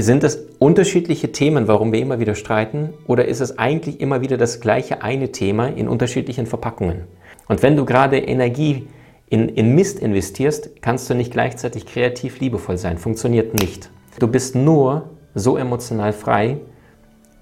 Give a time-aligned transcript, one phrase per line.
[0.00, 4.36] Sind es unterschiedliche Themen, warum wir immer wieder streiten, oder ist es eigentlich immer wieder
[4.36, 7.04] das gleiche eine Thema in unterschiedlichen Verpackungen?
[7.48, 8.86] Und wenn du gerade Energie
[9.28, 12.98] in, in Mist investierst, kannst du nicht gleichzeitig kreativ liebevoll sein.
[12.98, 13.90] Funktioniert nicht.
[14.20, 16.58] Du bist nur so emotional frei,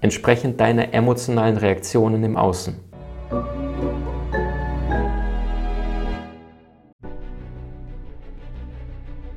[0.01, 2.75] entsprechend deiner emotionalen Reaktionen im Außen.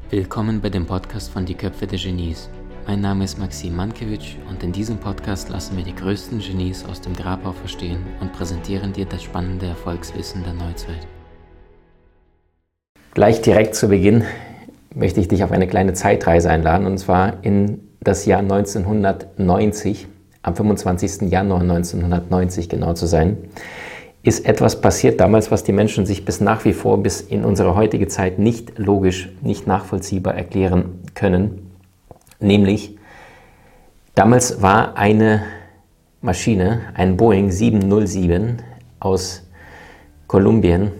[0.08, 2.48] Willkommen bei dem Podcast von Die Köpfe der Genies.
[2.90, 7.00] Mein Name ist Maxim Mankewitsch und in diesem Podcast lassen wir die größten Genies aus
[7.00, 11.06] dem Grabau verstehen und präsentieren dir das spannende Erfolgswissen der Neuzeit.
[13.14, 14.24] Gleich direkt zu Beginn
[14.92, 20.08] möchte ich dich auf eine kleine Zeitreise einladen und zwar in das Jahr 1990,
[20.42, 21.30] am 25.
[21.30, 23.38] Januar 1990 genau zu sein,
[24.24, 27.76] ist etwas passiert damals, was die Menschen sich bis nach wie vor, bis in unsere
[27.76, 31.69] heutige Zeit nicht logisch, nicht nachvollziehbar erklären können.
[32.40, 32.96] Nämlich,
[34.14, 35.42] damals war eine
[36.22, 38.62] Maschine, ein Boeing 707
[38.98, 39.46] aus
[40.26, 40.90] Kolumbien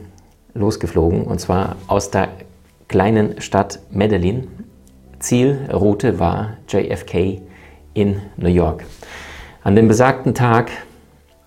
[0.54, 2.28] losgeflogen und zwar aus der
[2.88, 4.48] kleinen Stadt Medellin.
[5.18, 7.40] Zielroute war JFK
[7.94, 8.84] in New York.
[9.62, 10.70] An dem besagten Tag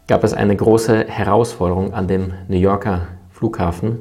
[0.08, 4.00] gab es eine große Herausforderung an dem New Yorker Flughafen,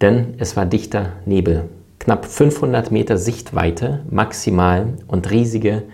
[0.00, 1.68] denn es war dichter Nebel
[2.04, 5.84] knapp 500 Meter Sichtweite maximal und riesige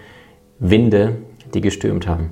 [0.59, 1.17] Winde,
[1.55, 2.31] die gestürmt haben.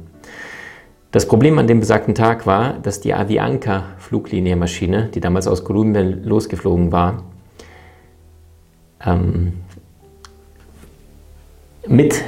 [1.10, 6.22] Das Problem an dem besagten Tag war, dass die Avianca Fluglinienmaschine, die damals aus Kolumbien
[6.24, 7.24] losgeflogen war,
[9.06, 9.54] ähm,
[11.86, 12.22] mit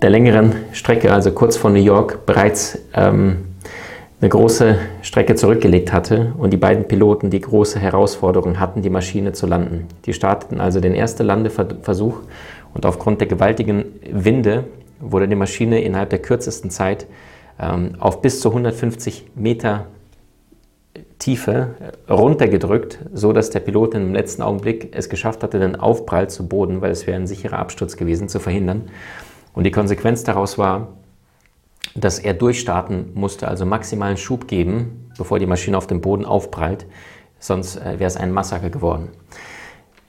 [0.00, 3.43] der längeren Strecke, also kurz vor New York, bereits ähm,
[4.24, 9.32] eine große Strecke zurückgelegt hatte und die beiden Piloten die große Herausforderung hatten, die Maschine
[9.32, 9.86] zu landen.
[10.06, 12.20] Die starteten also den ersten Landeversuch
[12.72, 14.64] und aufgrund der gewaltigen Winde
[14.98, 17.06] wurde die Maschine innerhalb der kürzesten Zeit
[17.60, 19.88] ähm, auf bis zu 150 Meter
[21.18, 21.74] Tiefe
[22.08, 26.80] runtergedrückt, so dass der Pilot im letzten Augenblick es geschafft hatte, den Aufprall zu Boden,
[26.80, 28.88] weil es wäre ein sicherer Absturz gewesen, zu verhindern.
[29.52, 30.88] Und die Konsequenz daraus war,
[31.94, 36.86] dass er durchstarten musste, also maximalen Schub geben, bevor die Maschine auf dem Boden aufprallt,
[37.38, 39.08] sonst äh, wäre es ein Massaker geworden.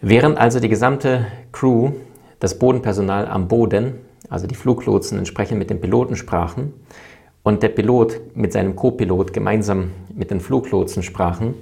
[0.02, 1.92] Während also die gesamte Crew,
[2.40, 3.96] das Bodenpersonal am Boden,
[4.30, 6.74] also die Fluglotsen entsprechend mit dem Piloten sprachen
[7.44, 11.54] und der Pilot mit seinem Co-Pilot gemeinsam mit den Fluglotsen sprachen,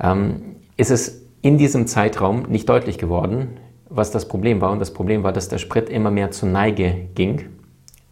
[0.00, 4.70] ähm, ist es in diesem Zeitraum nicht deutlich geworden, was das Problem war.
[4.70, 7.46] Und das Problem war, dass der Sprit immer mehr zur Neige ging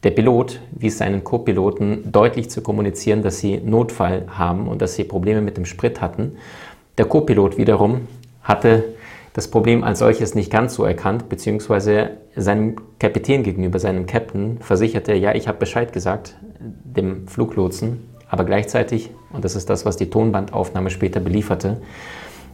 [0.05, 5.05] der Pilot wies seinen Co-Piloten deutlich zu kommunizieren, dass sie Notfall haben und dass sie
[5.05, 6.37] Probleme mit dem Sprit hatten.
[6.99, 8.03] Der Co-Pilot wiederum
[8.43, 8.85] hatte
[9.33, 15.15] das Problem als solches nicht ganz so erkannt, beziehungsweise seinem Kapitän gegenüber, seinem Captain, versicherte,
[15.15, 20.11] ja, ich habe Bescheid gesagt, dem Fluglotsen, aber gleichzeitig, und das ist das, was die
[20.11, 21.81] Tonbandaufnahme später belieferte,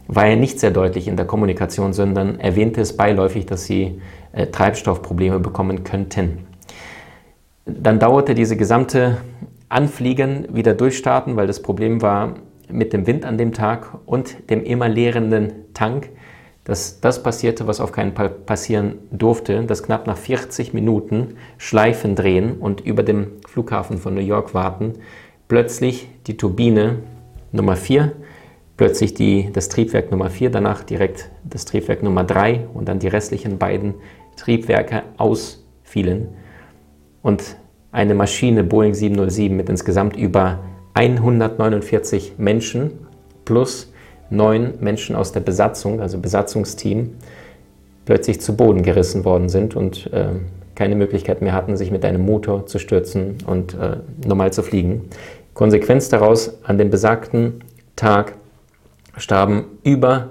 [0.07, 3.99] war er nicht sehr deutlich in der Kommunikation, sondern erwähnte es beiläufig, dass sie
[4.33, 6.45] äh, Treibstoffprobleme bekommen könnten.
[7.65, 9.17] Dann dauerte diese gesamte
[9.69, 12.35] Anfliegen wieder durchstarten, weil das Problem war
[12.69, 16.09] mit dem Wind an dem Tag und dem immer leerenden Tank,
[16.63, 22.15] dass das passierte, was auf keinen Fall passieren durfte, dass knapp nach 40 Minuten Schleifen
[22.15, 24.93] drehen und über dem Flughafen von New York warten,
[25.47, 26.99] plötzlich die Turbine
[27.51, 28.11] Nummer 4,
[28.77, 33.07] plötzlich die, das Triebwerk Nummer 4, danach direkt das Triebwerk Nummer 3 und dann die
[33.07, 33.95] restlichen beiden
[34.35, 36.29] Triebwerke ausfielen
[37.25, 37.55] und
[37.91, 40.59] eine Maschine Boeing 707 mit insgesamt über
[40.93, 42.91] 149 Menschen
[43.45, 43.91] plus
[44.29, 47.15] neun Menschen aus der Besatzung, also Besatzungsteam,
[48.05, 50.33] plötzlich zu Boden gerissen worden sind und äh,
[50.75, 55.09] keine Möglichkeit mehr hatten, sich mit einem Motor zu stürzen und äh, normal zu fliegen.
[55.55, 57.63] Konsequenz daraus, an dem besagten
[57.95, 58.33] Tag
[59.17, 60.29] starben über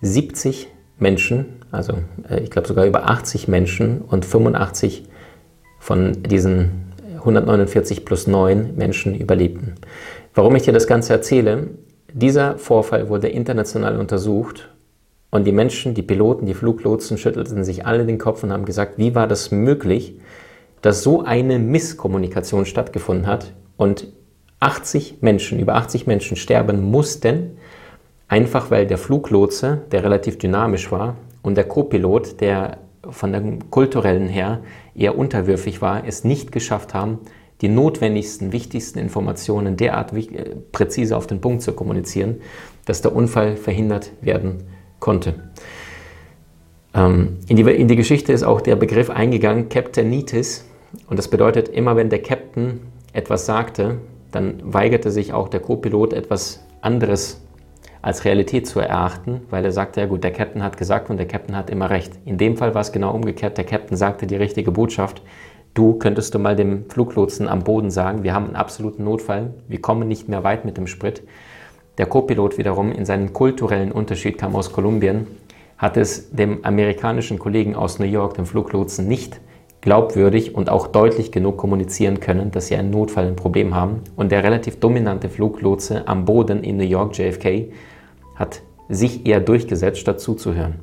[0.00, 0.66] 70
[0.98, 1.92] Menschen, also
[2.28, 5.07] äh, ich glaube sogar über 80 Menschen und 85
[5.78, 9.74] von diesen 149 plus 9 Menschen überlebten.
[10.34, 11.68] Warum ich dir das Ganze erzähle,
[12.12, 14.70] dieser Vorfall wurde international untersucht
[15.30, 18.98] und die Menschen, die Piloten, die Fluglotsen schüttelten sich alle den Kopf und haben gesagt,
[18.98, 20.14] wie war das möglich,
[20.80, 24.06] dass so eine Misskommunikation stattgefunden hat und
[24.60, 27.58] 80 Menschen, über 80 Menschen sterben mussten,
[28.26, 32.78] einfach weil der Fluglotse, der relativ dynamisch war, und der Co-Pilot, der
[33.08, 34.60] von dem kulturellen her
[34.98, 37.20] eher unterwürfig war, es nicht geschafft haben,
[37.60, 42.36] die notwendigsten, wichtigsten Informationen derart äh, präzise auf den Punkt zu kommunizieren,
[42.84, 44.64] dass der Unfall verhindert werden
[45.00, 45.34] konnte.
[46.94, 50.64] Ähm, in, die, in die Geschichte ist auch der Begriff eingegangen, Captainitis.
[51.08, 52.80] Und das bedeutet, immer wenn der Captain
[53.12, 53.98] etwas sagte,
[54.32, 57.40] dann weigerte sich auch der Co-Pilot etwas anderes
[58.02, 61.26] als Realität zu erachten, weil er sagte, ja gut, der Captain hat gesagt und der
[61.26, 62.12] Captain hat immer recht.
[62.24, 63.58] In dem Fall war es genau umgekehrt.
[63.58, 65.22] Der Captain sagte die richtige Botschaft.
[65.74, 69.80] Du könntest du mal dem Fluglotsen am Boden sagen, wir haben einen absoluten Notfall, wir
[69.80, 71.22] kommen nicht mehr weit mit dem Sprit.
[71.98, 75.26] Der Co-Pilot wiederum in seinem kulturellen Unterschied kam aus Kolumbien,
[75.76, 79.40] hat es dem amerikanischen Kollegen aus New York, dem Fluglotsen, nicht
[79.80, 84.00] glaubwürdig und auch deutlich genug kommunizieren können, dass sie einen Notfall, ein Problem haben.
[84.16, 87.72] Und der relativ dominante Fluglotse am Boden in New York, JFK,
[88.34, 90.76] hat sich eher durchgesetzt, statt zuzuhören.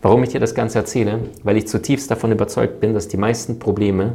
[0.00, 1.20] Warum ich dir das Ganze erzähle?
[1.44, 4.14] Weil ich zutiefst davon überzeugt bin, dass die meisten Probleme,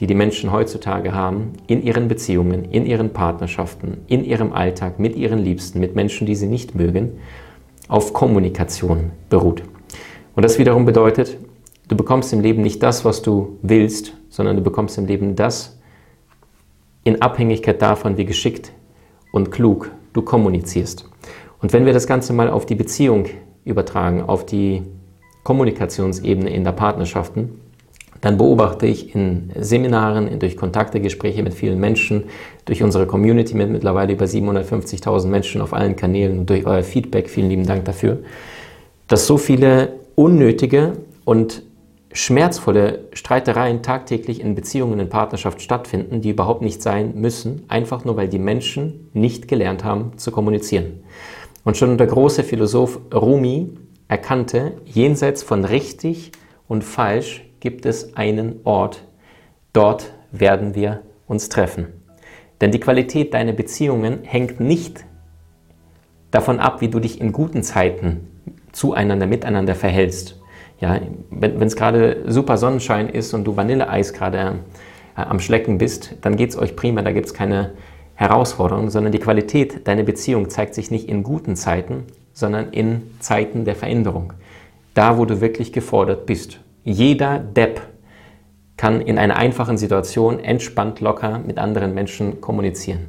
[0.00, 5.14] die die Menschen heutzutage haben, in ihren Beziehungen, in ihren Partnerschaften, in ihrem Alltag, mit
[5.14, 7.18] ihren Liebsten, mit Menschen, die sie nicht mögen,
[7.86, 9.62] auf Kommunikation beruht.
[10.34, 11.36] Und das wiederum bedeutet,
[11.90, 15.78] du bekommst im Leben nicht das, was du willst, sondern du bekommst im Leben das
[17.02, 18.72] in Abhängigkeit davon, wie geschickt
[19.32, 21.08] und klug du kommunizierst.
[21.60, 23.26] Und wenn wir das Ganze mal auf die Beziehung
[23.64, 24.82] übertragen, auf die
[25.42, 27.60] Kommunikationsebene in der Partnerschaften,
[28.20, 32.24] dann beobachte ich in Seminaren, durch Kontakte, Gespräche mit vielen Menschen,
[32.66, 37.30] durch unsere Community mit mittlerweile über 750.000 Menschen auf allen Kanälen und durch euer Feedback,
[37.30, 38.18] vielen lieben Dank dafür,
[39.08, 40.92] dass so viele unnötige
[41.24, 41.62] und
[42.12, 48.16] schmerzvolle Streitereien tagtäglich in Beziehungen in Partnerschaft stattfinden, die überhaupt nicht sein müssen, einfach nur
[48.16, 51.04] weil die Menschen nicht gelernt haben zu kommunizieren.
[51.64, 53.70] Und schon der große Philosoph Rumi
[54.08, 56.32] erkannte, jenseits von richtig
[56.66, 59.04] und falsch gibt es einen Ort.
[59.72, 61.86] Dort werden wir uns treffen.
[62.60, 65.04] Denn die Qualität deiner Beziehungen hängt nicht
[66.30, 68.28] davon ab, wie du dich in guten Zeiten
[68.72, 70.39] zueinander, miteinander verhältst.
[70.80, 70.98] Ja,
[71.30, 74.60] wenn es gerade super Sonnenschein ist und du Vanilleeis gerade
[75.16, 77.72] äh, am Schlecken bist, dann geht es euch prima, da gibt es keine
[78.14, 83.64] Herausforderung, sondern die Qualität deiner Beziehung zeigt sich nicht in guten Zeiten, sondern in Zeiten
[83.64, 84.32] der Veränderung.
[84.94, 86.60] Da, wo du wirklich gefordert bist.
[86.82, 87.82] Jeder Depp
[88.76, 93.08] kann in einer einfachen Situation entspannt locker mit anderen Menschen kommunizieren.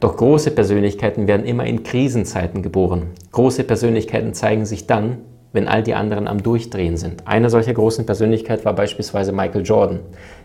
[0.00, 3.12] Doch große Persönlichkeiten werden immer in Krisenzeiten geboren.
[3.32, 5.18] Große Persönlichkeiten zeigen sich dann,
[5.56, 7.26] wenn all die anderen am Durchdrehen sind.
[7.26, 10.00] Eine solcher großen Persönlichkeit war beispielsweise Michael Jordan.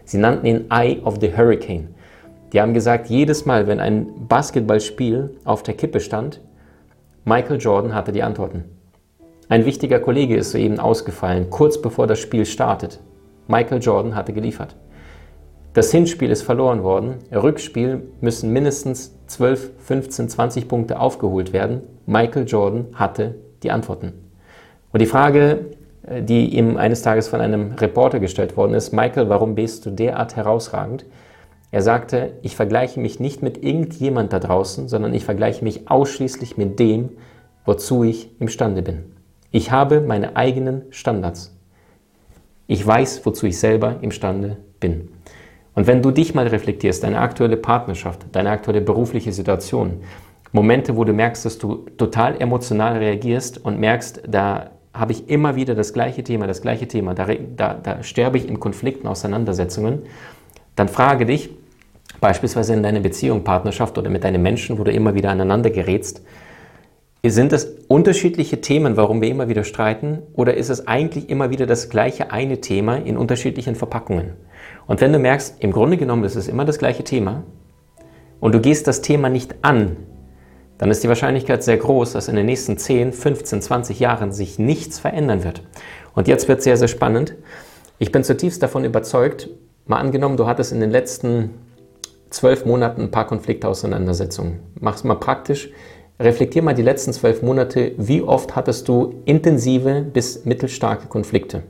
[0.05, 1.89] Sie nannten ihn Eye of the Hurricane.
[2.53, 6.39] Die haben gesagt, jedes Mal, wenn ein Basketballspiel auf der Kippe stand,
[7.25, 8.63] Michael Jordan hatte die Antworten.
[9.49, 13.01] Ein wichtiger Kollege ist soeben ausgefallen, kurz bevor das Spiel startet.
[13.47, 14.77] Michael Jordan hatte geliefert.
[15.73, 17.15] Das Hinspiel ist verloren worden.
[17.33, 21.81] Rückspiel müssen mindestens 12, 15, 20 Punkte aufgeholt werden.
[22.05, 24.30] Michael Jordan hatte die Antworten.
[24.91, 25.65] Und die Frage,
[26.05, 29.91] äh, die ihm eines Tages von einem Reporter gestellt worden ist, Michael, warum bist du
[29.91, 31.05] derart herausragend?
[31.71, 36.57] Er sagte, ich vergleiche mich nicht mit irgendjemand da draußen, sondern ich vergleiche mich ausschließlich
[36.57, 37.11] mit dem,
[37.65, 39.05] wozu ich imstande bin.
[39.51, 41.57] Ich habe meine eigenen Standards.
[42.67, 45.09] Ich weiß, wozu ich selber imstande bin.
[45.73, 50.01] Und wenn du dich mal reflektierst, deine aktuelle Partnerschaft, deine aktuelle berufliche Situation,
[50.51, 55.55] Momente, wo du merkst, dass du total emotional reagierst und merkst, da habe ich immer
[55.55, 60.03] wieder das gleiche Thema, das gleiche Thema, da, da, da sterbe ich in Konflikten, Auseinandersetzungen,
[60.75, 61.49] dann frage dich,
[62.19, 66.21] beispielsweise in deiner Beziehung, Partnerschaft oder mit deinen Menschen, wo du immer wieder aneinander gerätst,
[67.23, 71.67] sind es unterschiedliche Themen, warum wir immer wieder streiten, oder ist es eigentlich immer wieder
[71.67, 74.33] das gleiche eine Thema in unterschiedlichen Verpackungen?
[74.87, 77.43] Und wenn du merkst, im Grunde genommen ist es immer das gleiche Thema
[78.39, 79.97] und du gehst das Thema nicht an,
[80.81, 84.57] dann ist die Wahrscheinlichkeit sehr groß, dass in den nächsten 10, 15, 20 Jahren sich
[84.57, 85.61] nichts verändern wird.
[86.15, 87.35] Und jetzt wird es sehr, sehr spannend.
[87.99, 89.47] Ich bin zutiefst davon überzeugt,
[89.85, 91.51] mal angenommen, du hattest in den letzten
[92.31, 94.57] zwölf Monaten ein paar Konfliktauseinandersetzungen.
[94.79, 95.69] Mach's mal praktisch.
[96.19, 97.91] Reflektier mal die letzten zwölf Monate.
[97.97, 101.61] Wie oft hattest du intensive bis mittelstarke Konflikte?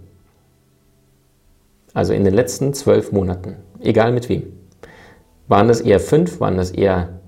[1.94, 3.58] Also in den letzten zwölf Monaten.
[3.82, 4.44] Egal mit wem.
[5.50, 6.39] Waren das eher fünf?
[6.39, 7.21] Waren das eher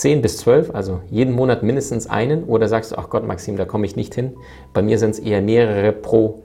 [0.00, 0.74] zehn bis zwölf?
[0.74, 2.44] Also jeden Monat mindestens einen?
[2.44, 4.32] Oder sagst du, ach Gott, Maxim, da komme ich nicht hin.
[4.72, 6.42] Bei mir sind es eher mehrere pro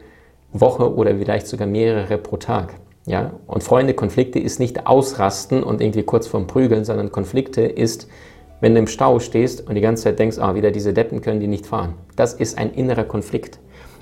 [0.52, 2.76] Woche oder vielleicht sogar mehrere pro Tag.
[3.06, 3.32] Ja?
[3.48, 8.08] Und Freunde, Konflikte ist nicht ausrasten und irgendwie kurz vorm Prügeln, sondern Konflikte ist,
[8.62, 11.40] wenn du im Stau stehst und die ganze Zeit denkst, ah, wieder diese Deppen können
[11.40, 11.96] die nicht fahren.
[12.16, 13.60] Das ist ein innerer Konflikt.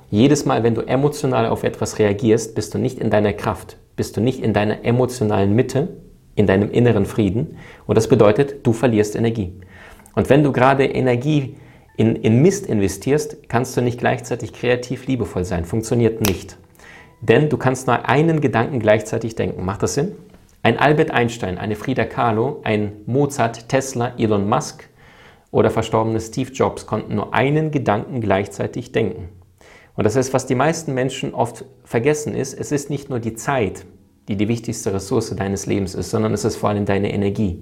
[0.10, 4.16] Jedes Mal, wenn du emotional auf etwas reagierst, bist du nicht in deiner Kraft, bist
[4.16, 5.90] du nicht in deiner emotionalen Mitte,
[6.36, 7.58] in deinem inneren Frieden.
[7.86, 9.54] Und das bedeutet, du verlierst Energie.
[10.16, 11.56] Und wenn du gerade Energie
[11.98, 15.66] in, in Mist investierst, kannst du nicht gleichzeitig kreativ liebevoll sein.
[15.66, 16.58] Funktioniert nicht.
[17.22, 19.64] Denn du kannst nur einen Gedanken gleichzeitig denken.
[19.64, 20.14] Macht das Sinn?
[20.62, 24.90] Ein Albert Einstein, eine Frida Kahlo, ein Mozart, Tesla, Elon Musk
[25.52, 29.30] oder verstorbene Steve Jobs konnten nur einen Gedanken gleichzeitig denken.
[29.96, 33.36] Und das ist, was die meisten Menschen oft vergessen ist, es ist nicht nur die
[33.36, 33.86] Zeit,
[34.28, 37.62] die die wichtigste Ressource deines Lebens ist, sondern es ist vor allem deine Energie.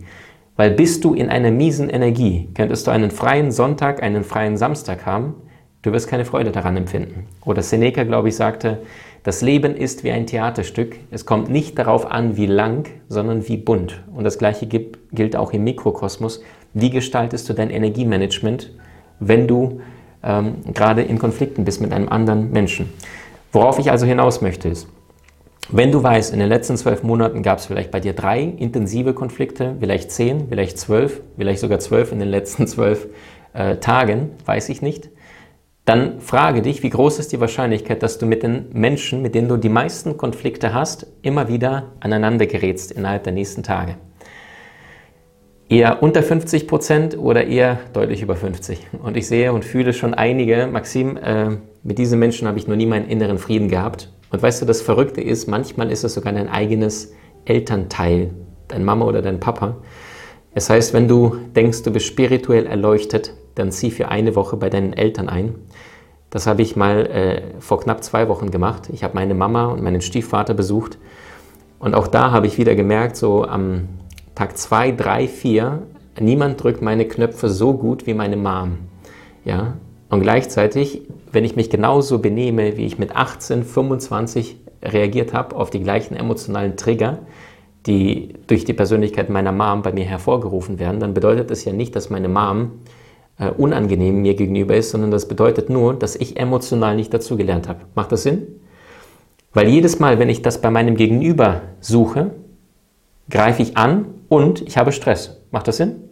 [0.56, 5.06] Weil bist du in einer miesen Energie, könntest du einen freien Sonntag, einen freien Samstag
[5.06, 5.36] haben,
[5.82, 7.26] du wirst keine Freude daran empfinden.
[7.46, 8.80] Oder Seneca, glaube ich, sagte,
[9.24, 10.98] das Leben ist wie ein Theaterstück.
[11.12, 14.04] Es kommt nicht darauf an, wie lang, sondern wie bunt.
[14.16, 16.42] Und das Gleiche gilt auch im Mikrokosmos.
[16.74, 18.74] Wie gestaltest du dein Energiemanagement,
[19.20, 19.82] wenn du
[20.24, 22.90] ähm, gerade in Konflikten bist mit einem anderen Menschen?
[23.52, 24.88] Worauf ich also hinaus möchte ist,
[25.72, 29.14] wenn du weißt, in den letzten zwölf Monaten gab es vielleicht bei dir drei intensive
[29.14, 33.08] Konflikte, vielleicht zehn, vielleicht zwölf, vielleicht sogar zwölf in den letzten zwölf
[33.54, 35.10] äh, Tagen, weiß ich nicht,
[35.86, 39.48] dann frage dich, wie groß ist die Wahrscheinlichkeit, dass du mit den Menschen, mit denen
[39.48, 43.96] du die meisten Konflikte hast, immer wieder aneinander gerätst innerhalb der nächsten Tage.
[45.70, 48.88] Eher unter 50 Prozent oder eher deutlich über 50.
[49.02, 52.76] Und ich sehe und fühle schon einige, Maxim, äh, mit diesen Menschen habe ich noch
[52.76, 54.10] nie meinen inneren Frieden gehabt.
[54.32, 57.14] Und weißt du, das Verrückte ist, manchmal ist es sogar dein eigenes
[57.46, 58.32] Elternteil,
[58.68, 59.78] dein Mama oder dein Papa.
[60.54, 64.70] Es heißt, wenn du denkst, du bist spirituell erleuchtet, dann zieh für eine Woche bei
[64.70, 65.56] deinen Eltern ein.
[66.30, 68.90] Das habe ich mal äh, vor knapp zwei Wochen gemacht.
[68.94, 70.98] Ich habe meine Mama und meinen Stiefvater besucht.
[71.80, 73.90] Und auch da habe ich wieder gemerkt, so am
[74.36, 75.82] Tag 2, 3, 4,
[76.20, 78.78] niemand drückt meine Knöpfe so gut wie meine Mom.
[79.44, 79.74] Ja?
[80.12, 85.70] Und gleichzeitig, wenn ich mich genauso benehme, wie ich mit 18, 25 reagiert habe auf
[85.70, 87.20] die gleichen emotionalen Trigger,
[87.86, 91.96] die durch die Persönlichkeit meiner Mom bei mir hervorgerufen werden, dann bedeutet das ja nicht,
[91.96, 92.82] dass meine Mom
[93.40, 97.80] äh, unangenehm mir gegenüber ist, sondern das bedeutet nur, dass ich emotional nicht dazugelernt habe.
[97.96, 98.48] Macht das Sinn?
[99.54, 102.32] Weil jedes Mal, wenn ich das bei meinem Gegenüber suche,
[103.30, 105.42] greife ich an und ich habe Stress.
[105.52, 106.10] Macht das Sinn?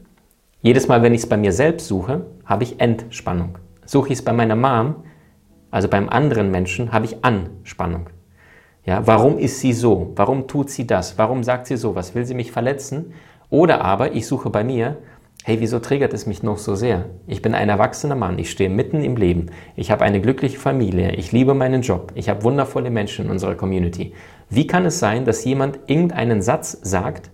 [0.62, 3.58] Jedes Mal, wenn ich es bei mir selbst suche, habe ich Entspannung.
[3.90, 4.98] Suche ich es bei meiner Mom,
[5.72, 8.12] also beim anderen Menschen, habe ich Anspannung.
[8.86, 10.14] Ja, warum ist sie so?
[10.16, 11.18] Warum tut sie das?
[11.18, 11.96] Warum sagt sie so?
[11.96, 13.14] Was will sie mich verletzen?
[13.50, 14.98] Oder aber ich suche bei mir,
[15.44, 17.06] hey, wieso triggert es mich noch so sehr?
[17.26, 21.14] Ich bin ein erwachsener Mann, ich stehe mitten im Leben, ich habe eine glückliche Familie,
[21.14, 24.14] ich liebe meinen Job, ich habe wundervolle Menschen in unserer Community.
[24.52, 27.32] Wie kann es sein, dass jemand irgendeinen Satz sagt,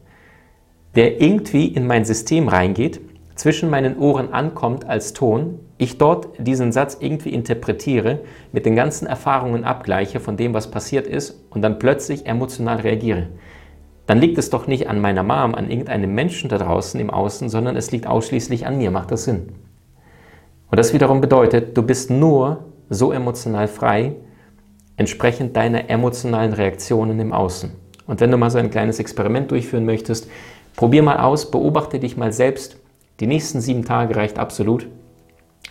[0.95, 3.01] der irgendwie in mein System reingeht,
[3.35, 8.19] zwischen meinen Ohren ankommt als Ton, ich dort diesen Satz irgendwie interpretiere,
[8.51, 13.27] mit den ganzen Erfahrungen abgleiche von dem, was passiert ist und dann plötzlich emotional reagiere?
[14.05, 17.49] dann liegt es doch nicht an meiner Mom, an irgendeinem Menschen da draußen im Außen,
[17.49, 18.91] sondern es liegt ausschließlich an mir.
[18.91, 19.53] Macht das Sinn?
[20.69, 24.15] Und das wiederum bedeutet, du bist nur so emotional frei,
[24.97, 27.71] entsprechend deiner emotionalen Reaktionen im Außen.
[28.05, 30.29] Und wenn du mal so ein kleines Experiment durchführen möchtest,
[30.75, 32.77] probier mal aus, beobachte dich mal selbst.
[33.21, 34.87] Die nächsten sieben Tage reicht absolut.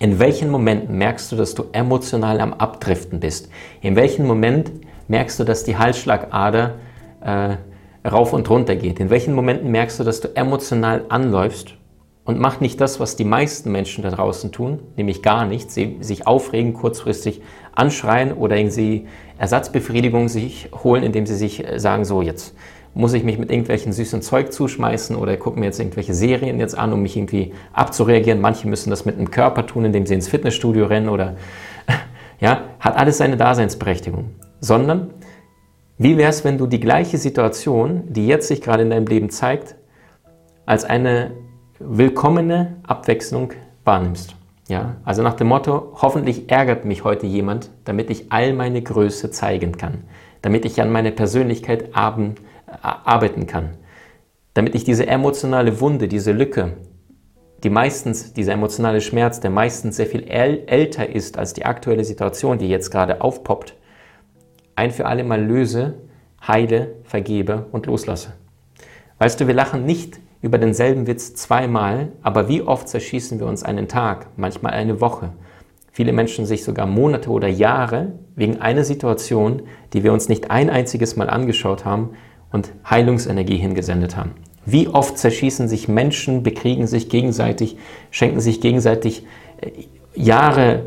[0.00, 3.50] In welchen Momenten merkst du, dass du emotional am Abdriften bist?
[3.82, 4.72] In welchem Moment
[5.08, 6.76] merkst du, dass die Halsschlagader
[7.20, 7.56] äh,
[8.08, 8.98] rauf und runter geht?
[8.98, 11.74] In welchen Momenten merkst du, dass du emotional anläufst
[12.24, 15.98] und mach nicht das, was die meisten Menschen da draußen tun, nämlich gar nichts, sie
[16.00, 17.42] sich aufregen, kurzfristig
[17.74, 22.56] anschreien oder irgendwie Ersatzbefriedigung sich holen, indem sie sich äh, sagen, so jetzt
[22.94, 26.78] muss ich mich mit irgendwelchen süßen Zeug zuschmeißen oder gucke mir jetzt irgendwelche Serien jetzt
[26.78, 28.40] an, um mich irgendwie abzureagieren.
[28.40, 31.34] Manche müssen das mit dem Körper tun, indem sie ins Fitnessstudio rennen oder
[32.40, 34.30] ja, hat alles seine Daseinsberechtigung.
[34.60, 35.10] Sondern
[35.98, 39.30] wie wäre es, wenn du die gleiche Situation, die jetzt sich gerade in deinem Leben
[39.30, 39.74] zeigt,
[40.64, 41.32] als eine
[41.78, 43.52] willkommene Abwechslung
[43.84, 44.36] wahrnimmst?
[44.68, 49.30] Ja, also nach dem Motto, hoffentlich ärgert mich heute jemand, damit ich all meine Größe
[49.30, 50.04] zeigen kann,
[50.40, 51.94] damit ich an meiner Persönlichkeit
[52.82, 53.76] arbeiten kann,
[54.54, 56.76] damit ich diese emotionale Wunde, diese Lücke,
[57.62, 62.58] die meistens, dieser emotionale Schmerz, der meistens sehr viel älter ist als die aktuelle Situation,
[62.58, 63.74] die jetzt gerade aufpoppt,
[64.76, 65.94] ein für alle Mal löse,
[66.46, 68.34] heile, vergebe und loslasse.
[69.18, 73.62] Weißt du, wir lachen nicht über denselben Witz zweimal, aber wie oft zerschießen wir uns
[73.62, 75.32] einen Tag, manchmal eine Woche,
[75.90, 79.62] viele Menschen sich sogar Monate oder Jahre wegen einer Situation,
[79.94, 82.10] die wir uns nicht ein einziges Mal angeschaut haben
[82.54, 84.30] und Heilungsenergie hingesendet haben.
[84.64, 87.76] Wie oft zerschießen sich Menschen, bekriegen sich gegenseitig,
[88.12, 89.26] schenken sich gegenseitig
[89.60, 89.70] äh,
[90.14, 90.84] Jahre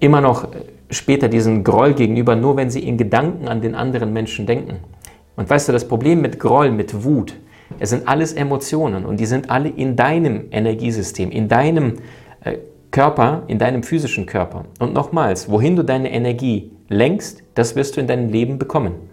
[0.00, 0.56] immer noch äh,
[0.90, 4.78] später diesen Groll gegenüber, nur wenn sie in Gedanken an den anderen Menschen denken.
[5.36, 7.36] Und weißt du, das Problem mit Groll, mit Wut,
[7.78, 11.94] es sind alles Emotionen und die sind alle in deinem Energiesystem, in deinem
[12.42, 12.58] äh,
[12.90, 14.64] Körper, in deinem physischen Körper.
[14.80, 19.07] Und nochmals, wohin du deine Energie lenkst, das wirst du in deinem Leben bekommen.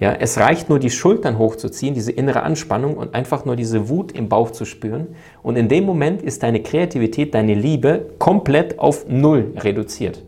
[0.00, 4.12] Ja, es reicht nur, die Schultern hochzuziehen, diese innere Anspannung und einfach nur diese Wut
[4.12, 5.08] im Bauch zu spüren.
[5.42, 10.24] Und in dem Moment ist deine Kreativität, deine Liebe komplett auf Null reduziert.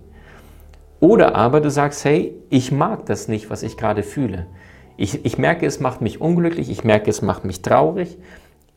[1.01, 4.47] Oder aber du sagst, hey, ich mag das nicht, was ich gerade fühle.
[4.99, 8.19] Ich, ich merke, es macht mich unglücklich, ich merke, es macht mich traurig,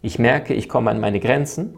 [0.01, 1.75] ich merke, ich komme an meine Grenzen,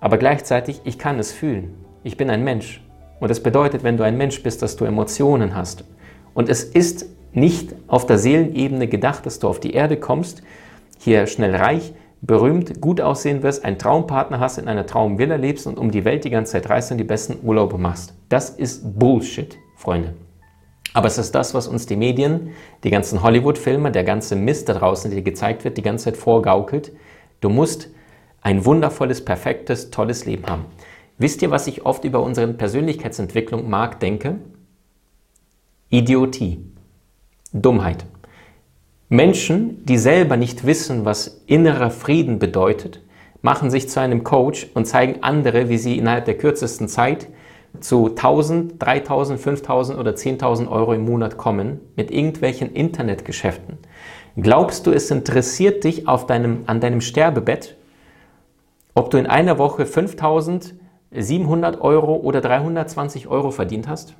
[0.00, 1.74] aber gleichzeitig, ich kann es fühlen.
[2.02, 2.84] Ich bin ein Mensch.
[3.20, 5.84] Und das bedeutet, wenn du ein Mensch bist, dass du Emotionen hast.
[6.34, 10.42] Und es ist nicht auf der Seelenebene gedacht, dass du auf die Erde kommst,
[10.98, 15.78] hier schnell reich, berühmt, gut aussehen wirst, einen Traumpartner hast, in einer Traumvilla lebst und
[15.78, 18.14] um die Welt die ganze Zeit reist und die besten Urlaube machst.
[18.28, 20.14] Das ist Bullshit, Freunde.
[20.92, 22.50] Aber es ist das, was uns die Medien,
[22.82, 26.16] die ganzen Hollywood-Filme, der ganze Mist da draußen, der dir gezeigt wird, die ganze Zeit
[26.16, 26.92] vorgaukelt.
[27.40, 27.88] Du musst
[28.42, 30.64] ein wundervolles, perfektes, tolles Leben haben.
[31.16, 34.36] Wisst ihr, was ich oft über unsere Persönlichkeitsentwicklung mag, denke?
[35.90, 36.69] Idiotie.
[37.52, 38.04] Dummheit.
[39.08, 43.00] Menschen, die selber nicht wissen, was innerer Frieden bedeutet,
[43.42, 47.26] machen sich zu einem Coach und zeigen andere, wie sie innerhalb der kürzesten Zeit
[47.80, 53.78] zu 1000, 3000, 5000 oder 10.000 Euro im Monat kommen mit irgendwelchen Internetgeschäften.
[54.36, 57.76] Glaubst du, es interessiert dich auf deinem, an deinem Sterbebett,
[58.94, 64.14] ob du in einer Woche 5700 Euro oder 320 Euro verdient hast?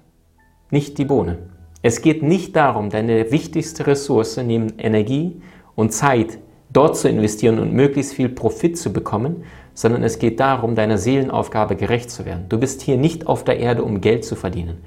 [0.70, 1.38] Nicht die Bohne.
[1.82, 5.40] Es geht nicht darum, deine wichtigste Ressource neben Energie
[5.74, 6.38] und Zeit
[6.70, 11.76] dort zu investieren und möglichst viel Profit zu bekommen, sondern es geht darum, deiner Seelenaufgabe
[11.76, 12.44] gerecht zu werden.
[12.50, 14.78] Du bist hier nicht auf der Erde, um Geld zu verdienen.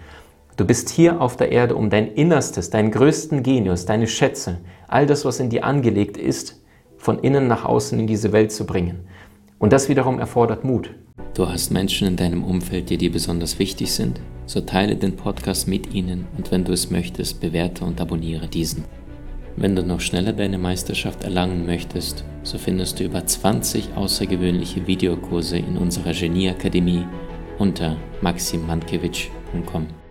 [0.56, 5.08] Du bist hier auf der Erde, um dein Innerstes, deinen größten Genius, deine Schätze, all
[5.08, 6.62] das, was in dir angelegt ist,
[6.98, 9.08] von innen nach außen in diese Welt zu bringen.
[9.58, 10.92] Und das wiederum erfordert Mut.
[11.34, 14.20] Du hast Menschen in deinem Umfeld, die dir besonders wichtig sind?
[14.46, 18.84] So teile den Podcast mit ihnen und wenn du es möchtest, bewerte und abonniere diesen.
[19.56, 25.58] Wenn du noch schneller deine Meisterschaft erlangen möchtest, so findest du über 20 außergewöhnliche Videokurse
[25.58, 27.06] in unserer Genieakademie
[27.60, 30.03] unter maximmankiewicz.com.